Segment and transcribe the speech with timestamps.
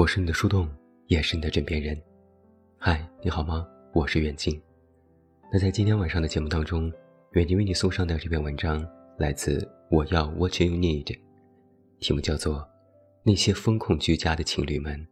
[0.00, 0.66] 我是你的树洞，
[1.08, 1.94] 也是你的枕边人。
[2.78, 3.68] 嗨，你好吗？
[3.92, 4.58] 我是远近。
[5.52, 6.90] 那在今天晚上的节目当中，
[7.32, 8.82] 远近为你送上的这篇文章
[9.18, 11.20] 来自我要 What You Need，
[11.98, 12.60] 题目叫做
[13.24, 15.06] 《那些风控居家的情侣们，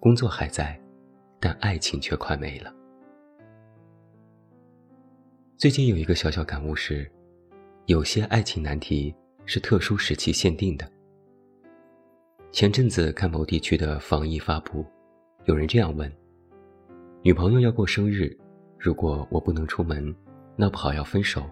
[0.00, 0.80] 工作还在，
[1.38, 2.70] 但爱情却快没了》。
[5.58, 7.12] 最近有一个小小感悟是，
[7.84, 10.90] 有些爱情难题是特殊时期限定的。
[12.50, 14.84] 前阵子看某地区的防疫发布，
[15.44, 16.10] 有人这样问：
[17.22, 18.36] 女朋友要过生日，
[18.78, 20.14] 如果我不能出门，
[20.56, 21.44] 闹不好要分手，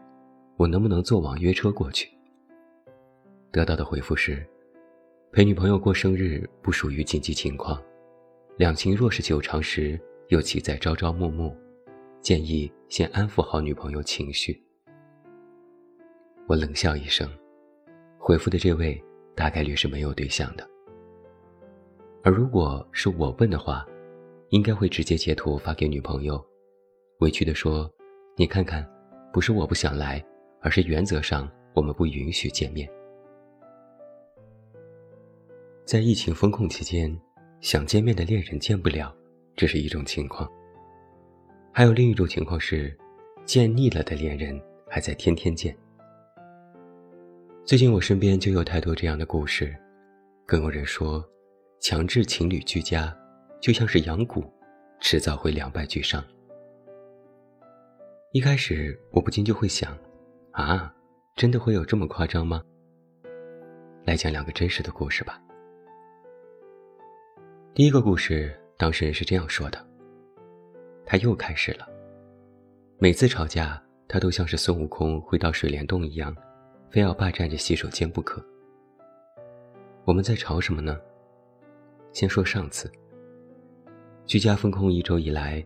[0.56, 2.08] 我能不能坐网约车过去？
[3.52, 4.44] 得到的回复是：
[5.32, 7.80] 陪女朋友过生日不属于紧急情况，
[8.56, 11.54] 两情若是久长时，又岂在朝朝暮暮？
[12.22, 14.60] 建议先安抚好女朋友情绪。
[16.48, 17.30] 我冷笑一声，
[18.18, 19.00] 回复的这位
[19.34, 20.66] 大概率是没有对象的。
[22.26, 23.86] 而如果是我问的话，
[24.48, 26.44] 应该会直接截图发给女朋友，
[27.20, 27.88] 委屈地说
[28.34, 28.84] ：“你看看，
[29.32, 30.20] 不是我不想来，
[30.60, 32.90] 而是原则上我们不允许见面。”
[35.86, 37.16] 在疫情封控期间，
[37.60, 39.14] 想见面的恋人见不了，
[39.54, 40.50] 这是一种情况；
[41.72, 42.92] 还有另一种情况是，
[43.44, 45.72] 见腻了的恋人还在天天见。
[47.64, 49.72] 最近我身边就有太多这样的故事，
[50.44, 51.24] 更有人说。
[51.78, 53.16] 强制情侣居家，
[53.60, 54.44] 就像是养蛊，
[55.00, 56.24] 迟早会两败俱伤。
[58.32, 59.96] 一开始我不禁就会想，
[60.52, 60.92] 啊，
[61.36, 62.62] 真的会有这么夸张吗？
[64.04, 65.40] 来讲两个真实的故事吧。
[67.74, 69.86] 第一个故事，当事人是这样说的：
[71.04, 71.86] 他又开始了，
[72.98, 76.34] 每次吵架，他都像是孙悟空回到水帘洞一样，
[76.90, 78.44] 非要霸占着洗手间不可。
[80.04, 80.98] 我们在吵什么呢？
[82.16, 82.90] 先说上次，
[84.24, 85.62] 居家封控一周以来，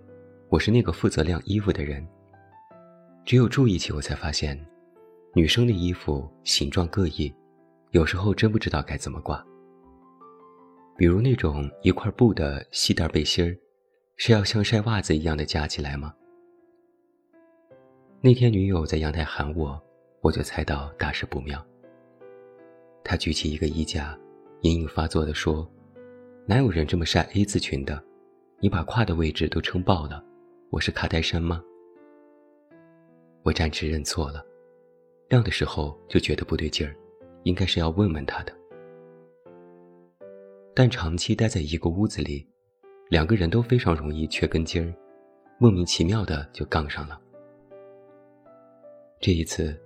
[0.49, 2.05] 我是那个负责晾衣服的人。
[3.25, 4.59] 只有住一起，我才发现，
[5.33, 7.33] 女生的衣服形状各异，
[7.93, 9.47] 有时候真不知道该怎么挂。
[10.99, 13.57] 比如那种一块布的细带背心儿，
[14.17, 16.13] 是要像晒袜子一样的夹起来吗？
[18.21, 19.81] 那天女友在阳台喊我，
[20.21, 21.65] 我就猜到大事不妙。
[23.05, 24.19] 她举起一个衣架，
[24.63, 25.65] 隐隐发作地说。
[26.51, 28.03] 哪有人这么晒 A 字裙的？
[28.59, 30.21] 你把胯的位置都撑爆了，
[30.71, 31.63] 我是卡戴珊吗？
[33.45, 34.45] 我暂时认错了，
[35.29, 36.93] 晾的时候就觉得不对劲儿，
[37.45, 38.53] 应该是要问问他的。
[40.75, 42.45] 但长期待在一个屋子里，
[43.11, 44.93] 两个人都非常容易缺根筋儿，
[45.57, 47.17] 莫名其妙的就杠上了。
[49.21, 49.81] 这一次，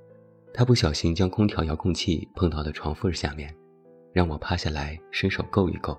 [0.54, 3.54] 他不小心将空调遥控器碰到了床缝下面，
[4.14, 5.94] 让我趴下来伸手够一够。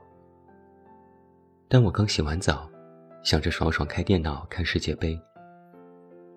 [1.67, 2.69] 但我刚洗完澡，
[3.23, 5.19] 想着爽爽开电脑看世界杯，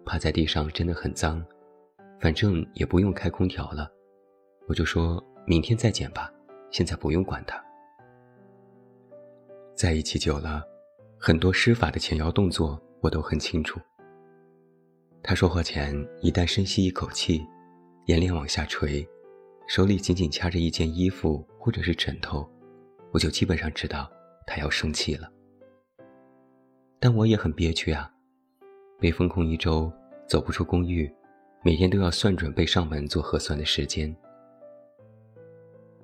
[0.05, 1.45] 趴在地上真的很脏，
[2.19, 3.91] 反正也不用开空调了，
[4.67, 6.33] 我就说明天再剪吧，
[6.71, 7.63] 现在不用管它。
[9.75, 10.65] 在一起久了，
[11.19, 13.79] 很多施法的前摇动作我都很清楚。
[15.23, 17.45] 他说话前一旦深吸一口气，
[18.07, 19.07] 眼帘往下垂，
[19.69, 22.49] 手里紧紧掐着一件衣服或者是枕头，
[23.13, 24.11] 我就基本上知道。
[24.49, 25.31] 他要生气了，
[26.99, 28.11] 但我也很憋屈啊！
[28.99, 29.93] 被封控一周，
[30.27, 31.09] 走不出公寓，
[31.63, 34.13] 每天都要算准备上门做核酸的时间。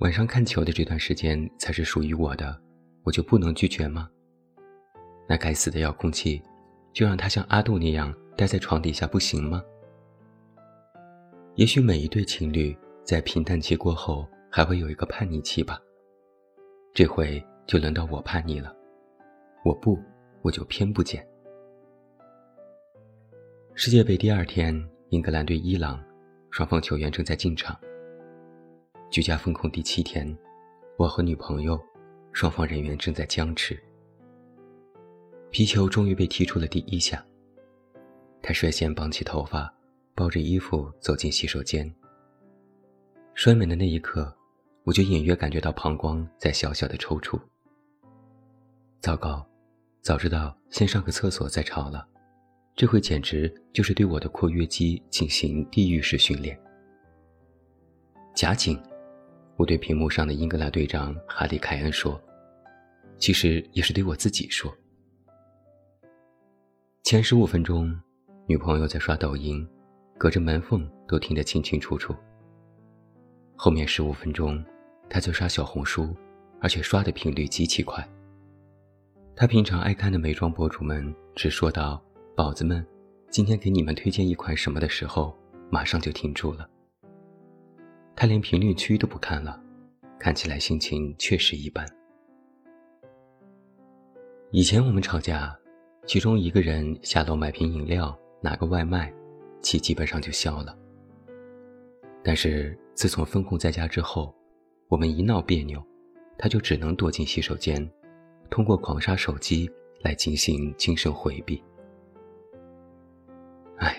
[0.00, 2.60] 晚上看球的这段时间才是属于我的，
[3.02, 4.10] 我就不能拒绝吗？
[5.26, 6.42] 那该死的遥控器，
[6.92, 9.64] 就让他像阿杜那样待在床底下不行吗？
[11.54, 15.80] 也许每一对情侣在平淡期过后，还会有一个叛逆期吧。
[16.92, 17.42] 这回。
[17.66, 18.74] 就轮到我叛逆了，
[19.64, 19.98] 我不，
[20.42, 21.26] 我就偏不减。
[23.74, 24.74] 世界杯第二天，
[25.08, 26.02] 英格兰对伊朗，
[26.50, 27.78] 双方球员正在进场。
[29.10, 30.36] 居家封控第七天，
[30.98, 31.80] 我和女朋友，
[32.32, 33.80] 双方人员正在僵持。
[35.50, 37.24] 皮球终于被踢出了第一下，
[38.42, 39.72] 他率先绑起头发，
[40.14, 41.92] 抱着衣服走进洗手间。
[43.34, 44.32] 摔门的那一刻，
[44.84, 47.40] 我就隐约感觉到膀胱在小小的抽搐。
[49.04, 49.46] 糟糕，
[50.00, 52.08] 早知道先上个厕所再吵了，
[52.74, 56.58] 这回简直就是对我的括约肌进行地狱式训练。
[58.34, 58.82] 夹紧，
[59.58, 62.18] 我对屏幕上的英格兰队长哈利凯恩说，
[63.18, 64.74] 其实也是对我自己说。
[67.02, 67.94] 前十五分钟，
[68.46, 69.68] 女朋友在刷抖音，
[70.16, 72.16] 隔着门缝都听得清清楚楚。
[73.54, 74.64] 后面十五分钟，
[75.10, 76.16] 她在刷小红书，
[76.58, 78.02] 而且刷的频率极其快。
[79.36, 82.00] 他平常爱看的美妆博主们只说到
[82.36, 82.86] “宝子们，
[83.30, 85.36] 今天给你们推荐一款什么”的时候，
[85.68, 86.68] 马上就停住了。
[88.14, 89.60] 他连评论区都不看了，
[90.20, 91.84] 看起来心情确实一般。
[94.52, 95.58] 以前我们吵架，
[96.06, 99.12] 其中一个人下楼买瓶饮料、拿个外卖，
[99.60, 100.78] 气基本上就消了。
[102.22, 104.32] 但是自从分控在家之后，
[104.86, 105.84] 我们一闹别扭，
[106.38, 107.90] 他就只能躲进洗手间。
[108.50, 109.70] 通过狂刷手机
[110.00, 111.62] 来进行精神回避。
[113.78, 113.96] 哎，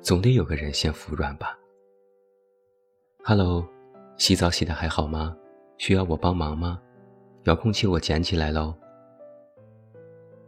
[0.00, 1.58] 总得有个人先服软吧。
[3.24, 3.68] Hello，
[4.16, 5.36] 洗澡洗的还好吗？
[5.76, 6.80] 需要我帮忙吗？
[7.44, 8.74] 遥控器我捡起来喽。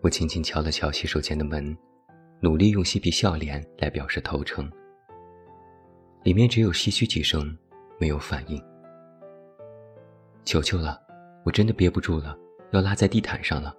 [0.03, 1.77] 我轻轻敲了敲洗手间的门，
[2.41, 4.71] 努力用嬉皮笑脸来表示投诚。
[6.23, 7.57] 里面只有唏嘘几声，
[7.99, 8.63] 没有反应。
[10.45, 11.01] 求求了，
[11.45, 12.37] 我真的憋不住了。
[12.73, 13.77] 要拉在地毯上了，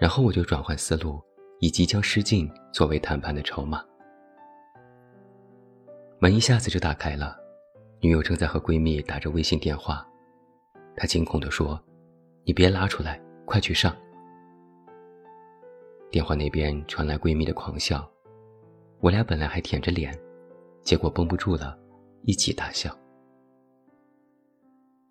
[0.00, 1.22] 然后我就转换思路，
[1.60, 3.84] 以即将失禁作为谈判的筹码。
[6.18, 7.36] 门一下子就打开了，
[8.00, 10.06] 女友正在和闺蜜打着微信电话，
[10.96, 11.78] 她惊恐地说
[12.44, 13.94] ：“你别拉出来，快去上。”
[16.10, 18.10] 电话那边传来闺蜜的狂笑，
[19.00, 20.18] 我俩本来还舔着脸，
[20.80, 21.78] 结果绷不住了，
[22.22, 22.96] 一起大笑。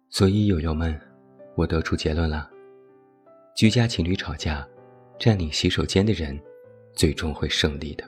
[0.09, 0.99] 所以友友们。
[1.55, 2.49] 我得出结论了：
[3.55, 4.67] 居家情侣吵架，
[5.17, 6.37] 占领洗手间的人，
[6.93, 8.03] 最终会胜利的。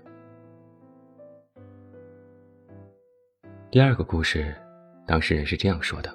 [3.71, 4.53] 第二个故事，
[5.05, 6.13] 当事人是这样说的：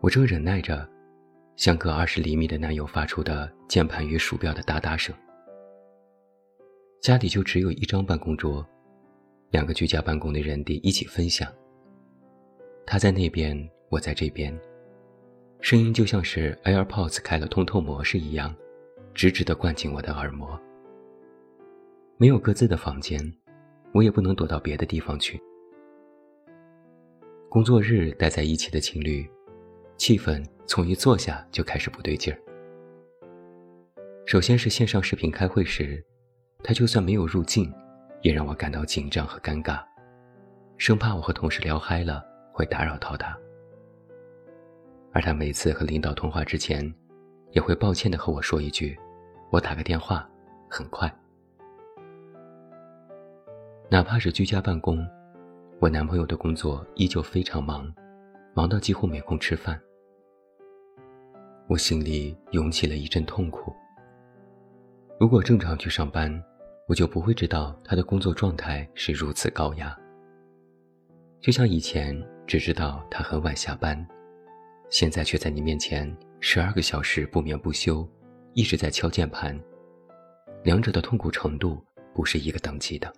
[0.00, 0.88] 我正忍耐着，
[1.54, 5.14] 相隔二十厘米的男友发出的键盘与鼠标的哒哒声。
[7.00, 8.66] 家里就只有一张办公桌，
[9.50, 11.48] 两个居家办公的人得一起分享。
[12.84, 14.52] 他在那边，我在这边。
[15.60, 18.54] 声音就像是 AirPods 开了通透模式一样，
[19.12, 20.58] 直直地灌进我的耳膜。
[22.16, 23.20] 没有各自的房间，
[23.92, 25.40] 我也不能躲到别的地方去。
[27.48, 29.28] 工作日待在一起的情侣，
[29.96, 32.38] 气氛从一坐下就开始不对劲儿。
[34.24, 36.02] 首先是线上视频开会时，
[36.62, 37.72] 他就算没有入镜，
[38.22, 39.82] 也让我感到紧张和尴尬，
[40.76, 43.36] 生怕我和同事聊嗨了会打扰到他。
[45.12, 46.92] 而他每次和领导通话之前，
[47.52, 48.98] 也会抱歉地和我说一句
[49.50, 50.28] ：“我打个电话，
[50.68, 51.12] 很快。”
[53.90, 55.06] 哪怕是居家办公，
[55.80, 57.92] 我男朋友的工作依旧非常忙，
[58.54, 59.80] 忙到几乎没空吃饭。
[61.68, 63.74] 我心里涌起了一阵痛苦。
[65.18, 66.42] 如果正常去上班，
[66.86, 69.96] 我就不会知道他的工作状态是如此高压。
[71.40, 72.14] 就像以前
[72.46, 74.06] 只知道他很晚下班。
[74.90, 78.08] 现在却在你面前十二个小时不眠不休，
[78.54, 79.58] 一直在敲键盘，
[80.64, 81.82] 两者的痛苦程度
[82.14, 83.12] 不是一个等级的。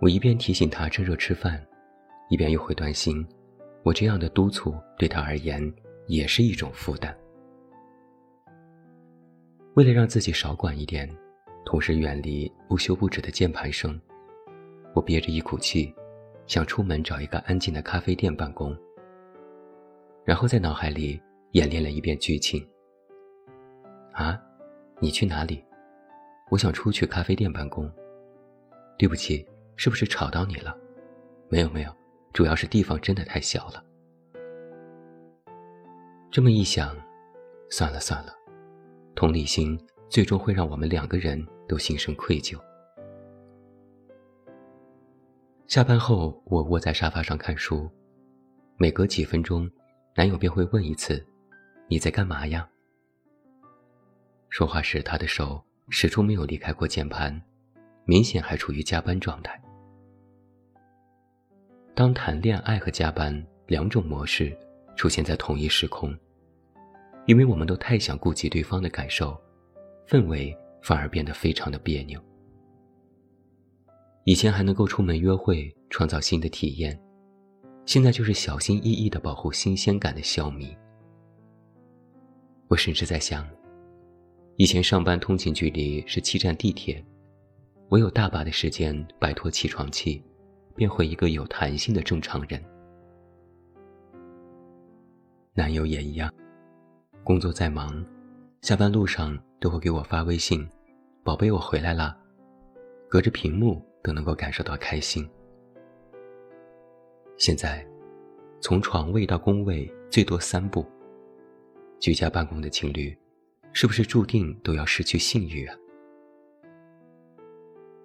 [0.00, 1.64] 我一边提醒他趁热吃饭，
[2.28, 3.24] 一边又会担心，
[3.84, 5.72] 我这样的督促对他而言
[6.08, 7.16] 也是一种负担。
[9.74, 11.08] 为了让自己少管一点，
[11.64, 14.00] 同时远离不休不止的键盘声，
[14.94, 15.94] 我憋着一口气，
[16.48, 18.76] 想出门找一个安静的咖啡店办公。
[20.28, 21.18] 然后在脑海里
[21.52, 22.62] 演练了一遍剧情。
[24.12, 24.38] 啊，
[25.00, 25.64] 你去哪里？
[26.50, 27.90] 我想出去咖啡店办公。
[28.98, 30.76] 对不起，是不是吵到你了？
[31.48, 31.90] 没有没有，
[32.34, 33.82] 主要是地方真的太小了。
[36.30, 36.94] 这么一想，
[37.70, 38.34] 算了算了，
[39.14, 39.80] 同理心
[40.10, 42.60] 最终会让我们两个人都心生愧疚。
[45.66, 47.90] 下班后，我窝在沙发上看书，
[48.76, 49.66] 每隔几分钟。
[50.18, 51.24] 男友便会问一次
[51.86, 52.68] ：“你在干嘛呀？”
[54.50, 57.40] 说话时，他的手始终没有离开过键盘，
[58.04, 59.62] 明显还处于加班状态。
[61.94, 64.52] 当谈恋爱和加班两种模式
[64.96, 66.12] 出现在同一时空，
[67.26, 69.40] 因为我们都太想顾及对方的感受，
[70.08, 72.20] 氛围反而变得非常的别扭。
[74.24, 77.00] 以前还能够出门约会，创造新的体验。
[77.88, 80.76] 现在就是小心翼翼的保护新鲜感的消弭。
[82.68, 83.48] 我甚至在想，
[84.56, 87.02] 以前上班通勤距离是七站地铁，
[87.88, 90.22] 我有大把的时间摆脱起床气，
[90.76, 92.62] 变回一个有弹性的正常人。
[95.54, 96.30] 男友也一样，
[97.24, 98.04] 工作再忙，
[98.60, 100.68] 下班路上都会给我发微信
[101.24, 102.14] ：“宝贝，我回来了。”
[103.08, 105.26] 隔着屏幕都能够感受到开心。
[107.38, 107.86] 现在，
[108.60, 110.84] 从床位到工位最多三步，
[112.00, 113.16] 居家办公的情侣，
[113.72, 115.76] 是不是注定都要失去性欲啊？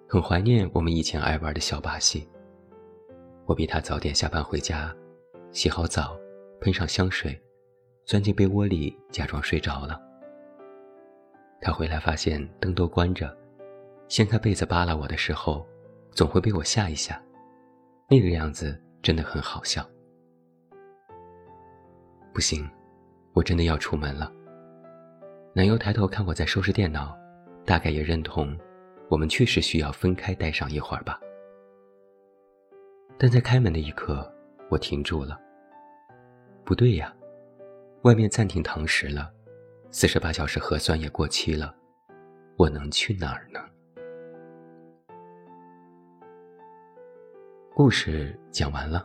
[0.08, 2.28] 很怀念我们以前爱玩的小把戏。
[3.44, 4.94] 我比他早点下班回家，
[5.50, 6.16] 洗好澡，
[6.60, 7.36] 喷上香水，
[8.04, 10.00] 钻进被窝里假装睡着了。
[11.60, 13.36] 他回来发现灯都关着，
[14.06, 15.66] 掀开被子扒拉我的时候，
[16.12, 17.20] 总会被我吓一下，
[18.08, 19.86] 那个样子真的很好笑。
[22.32, 22.66] 不行，
[23.34, 24.32] 我真的要出门了。
[25.54, 27.14] 男友抬头看我在收拾电脑，
[27.66, 28.58] 大概也认同，
[29.10, 31.20] 我们确实需要分开待上一会儿吧。
[33.18, 34.28] 但在开门的一刻，
[34.70, 35.38] 我停住了。
[36.64, 37.14] 不对呀，
[38.04, 39.30] 外面暂停堂食了，
[39.90, 41.76] 四十八小时核酸也过期了，
[42.56, 43.60] 我能去哪儿呢？
[47.76, 49.04] 故事讲完了。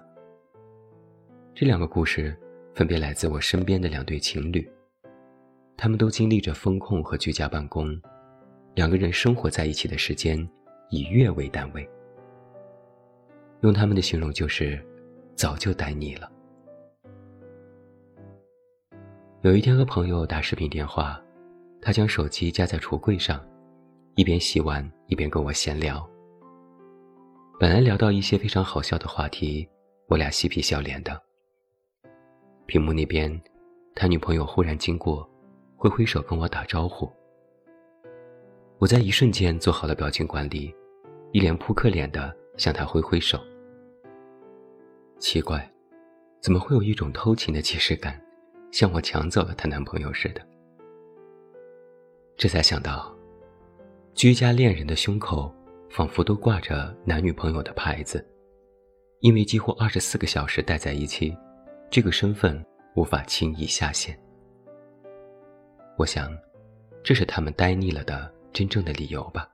[1.55, 2.37] 这两个故事
[2.75, 4.71] 分别来自我身边的两对情侣，
[5.75, 7.99] 他们都经历着风控和居家办公，
[8.75, 10.47] 两个人生活在一起的时间
[10.91, 11.89] 以月为单位。
[13.61, 14.79] 用他们的形容就是，
[15.33, 16.31] 早就待腻了。
[19.41, 21.19] 有一天和朋友打视频电话，
[21.81, 23.43] 他将手机架在橱柜上，
[24.13, 26.07] 一边洗碗一边跟我闲聊。
[27.59, 29.67] 本来聊到一些非常好笑的话题，
[30.07, 31.21] 我俩嬉皮笑脸的。
[32.65, 33.29] 屏幕那边，
[33.93, 35.29] 他女朋友忽然经过，
[35.75, 37.11] 挥挥手跟我打招呼。
[38.77, 40.73] 我在一瞬间做好了表情管理，
[41.33, 42.33] 一脸扑克脸的。
[42.59, 43.39] 向他挥挥手。
[45.17, 45.65] 奇怪，
[46.41, 48.21] 怎么会有一种偷情的既视感，
[48.69, 50.45] 像我抢走了她男朋友似的？
[52.35, 53.15] 这才想到，
[54.13, 55.49] 居家恋人的胸口
[55.89, 58.25] 仿佛都挂着男女朋友的牌子，
[59.21, 61.35] 因为几乎二十四个小时待在一起，
[61.89, 62.63] 这个身份
[62.95, 64.17] 无法轻易下线。
[65.97, 66.31] 我想，
[67.03, 69.49] 这是他们呆腻了的真正的理由吧。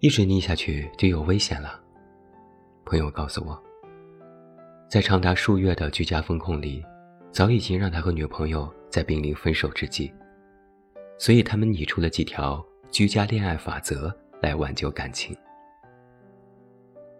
[0.00, 1.80] 一直腻下去就有危险了。
[2.84, 3.60] 朋友告诉我，
[4.88, 6.84] 在长达数月的居家风控里，
[7.30, 10.12] 早已经让他和女朋友在濒临分手之际，
[11.18, 15.36] 所以他们拟出了几条居家恋爱法则来挽救感情。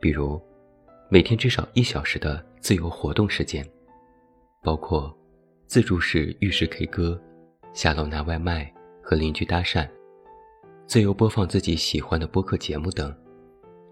[0.01, 0.41] 比如，
[1.11, 3.67] 每天至少一小时的自由活动时间，
[4.63, 5.17] 包括
[5.67, 7.21] 自助式浴室 K 歌、
[7.73, 8.73] 下楼拿外卖
[9.03, 9.89] 和邻居搭讪。
[10.87, 13.15] 自由播放自己喜欢的播客节目等，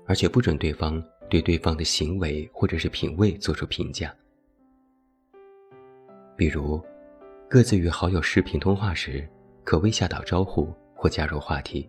[0.07, 4.15] 而且不准对方对对方的行为或者是品味做出评价。
[6.37, 6.81] 比如，
[7.51, 9.29] 各自与好友视频通话时，
[9.63, 10.73] 可微笑打招呼
[11.07, 11.89] 或加入话题，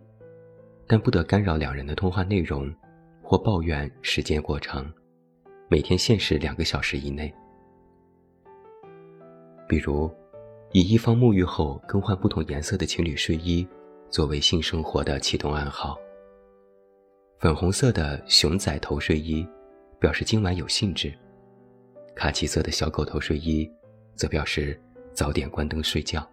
[0.86, 2.72] 但不得干扰两人的通话内容，
[3.20, 4.88] 或抱怨时间过长，
[5.68, 7.34] 每天限时两个小时以内。
[9.68, 10.08] 比如，
[10.70, 13.66] 以一方沐浴后更换不同颜色的情侣睡衣。
[14.08, 15.98] 作为性生活的启动暗号。
[17.40, 19.44] 粉红色的熊仔头睡衣，
[19.98, 21.10] 表示今晚有兴致；
[22.14, 23.68] 卡其色的小狗头睡衣，
[24.14, 24.80] 则表示
[25.12, 26.24] 早点关灯睡觉。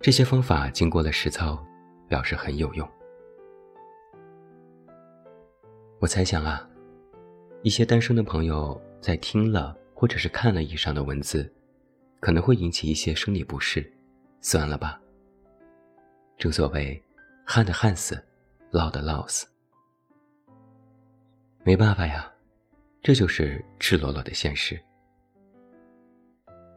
[0.00, 1.58] 这些方法经过了实操，
[2.08, 2.88] 表示很有用。
[5.98, 6.68] 我猜想啊，
[7.62, 11.52] 一些单身的朋友在听了或者是看了以上的文字，
[12.20, 13.92] 可能会引起一些生理不适，
[14.40, 15.00] 算了吧。
[16.36, 17.02] 正所谓，
[17.44, 18.14] 旱的旱死，
[18.70, 19.48] 涝的涝死。
[21.64, 22.32] 没办法呀，
[23.02, 24.80] 这就是赤裸裸的现实。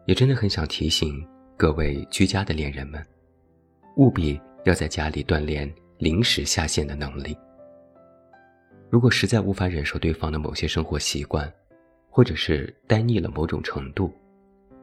[0.07, 1.23] 也真的很想提醒
[1.61, 3.05] 各位居家的恋人们，
[3.95, 7.37] 务必要在家里锻炼临时下线的能力。
[8.89, 11.53] 如果实在无法忍受对方的某些生活习惯，
[12.09, 14.11] 或者是呆腻了某种程度，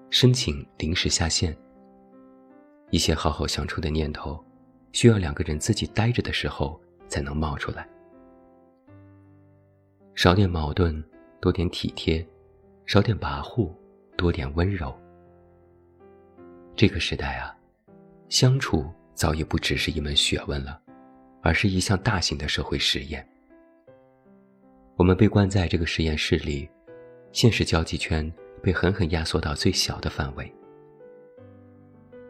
[0.09, 1.53] 申请临时下线。
[2.91, 4.41] 一些好好相处的念头。
[4.93, 7.89] 需要两个人自己待着的时候才能冒出来，
[10.15, 11.03] 少点矛盾，
[11.41, 12.25] 多点体贴；
[12.87, 13.69] 少点跋扈，
[14.17, 14.97] 多点温柔。
[16.79, 17.53] 这个时代啊，
[18.29, 20.81] 相处早已不只是一门学问了，
[21.43, 23.29] 而是一项大型的社会实验。
[24.95, 26.71] 我们被关在这个实验室里，
[27.33, 28.33] 现实交际圈
[28.63, 30.55] 被狠狠压缩到最小的范围。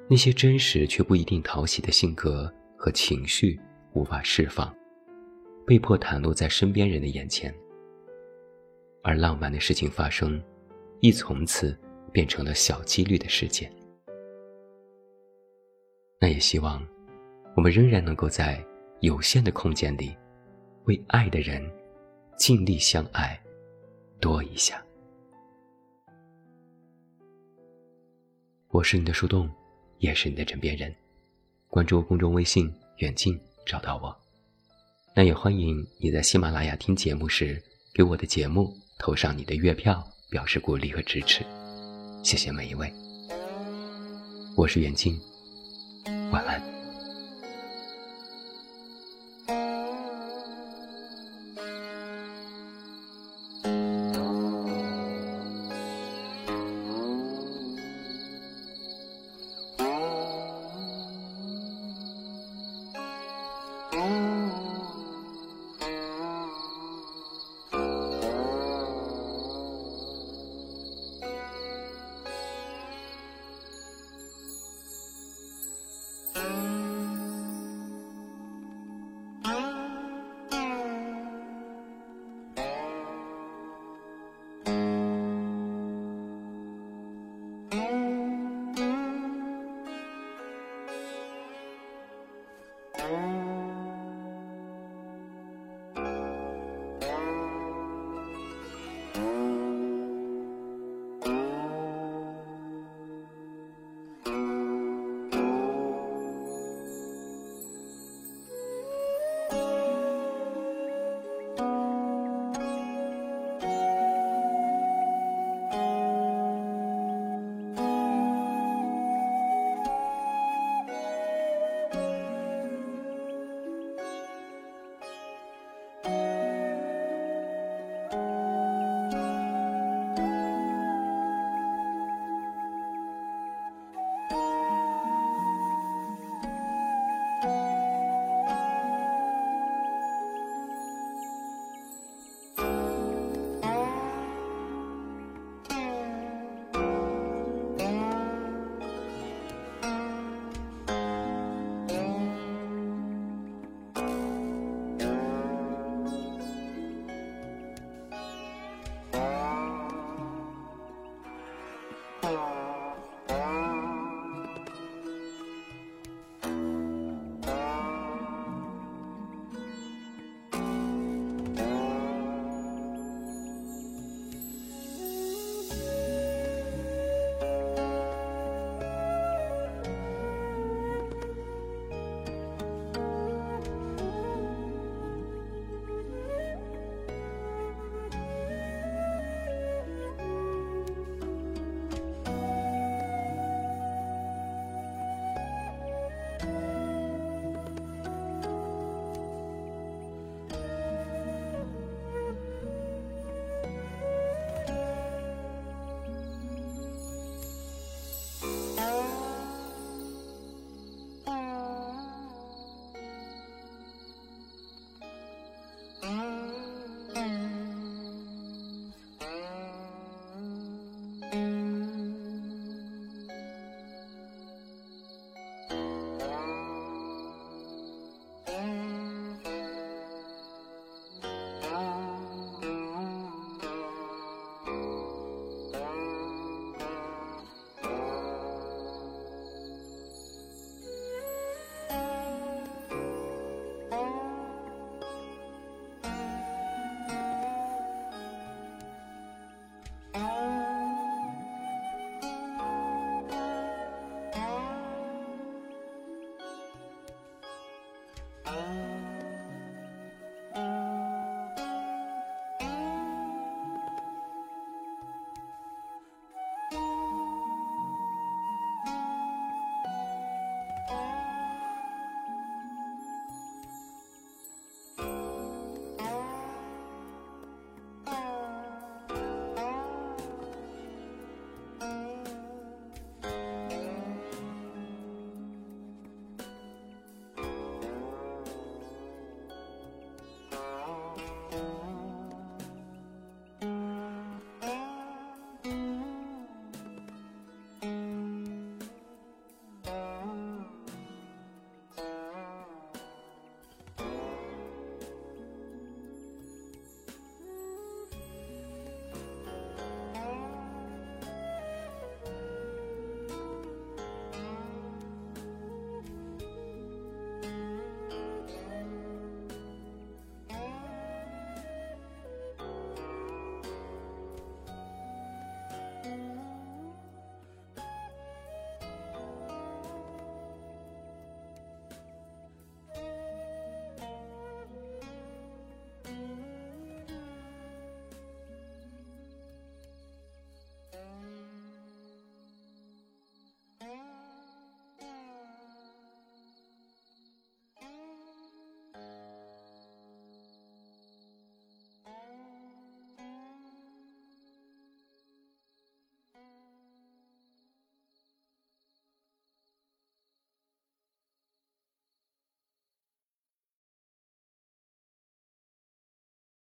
[0.08, 3.60] 那些真实却不一定讨喜的性格和情绪
[3.92, 4.74] 无法释放，
[5.66, 7.54] 被迫袒露在身边人的眼前。
[9.02, 10.42] 而浪漫的事情发生，
[11.00, 11.78] 亦从此
[12.10, 13.70] 变成了小几率的事件。
[16.28, 16.86] 那也希望，
[17.56, 18.62] 我们仍然能够在
[19.00, 20.14] 有限的空间里，
[20.84, 21.66] 为爱的人
[22.36, 23.40] 尽力相爱
[24.20, 24.84] 多一下。
[28.68, 29.48] 我是你的树洞，
[30.00, 30.94] 也是你的枕边人。
[31.68, 32.70] 关注公众微信
[33.00, 34.14] “远近”，找到我。
[35.16, 37.58] 那也欢迎你在喜马拉雅听节目时，
[37.94, 41.42] 给我的节目投上你的月票，表示鼓励和支持。
[42.22, 42.92] 谢谢每一位。
[44.54, 45.18] 我是远近，
[46.30, 46.77] 晚安。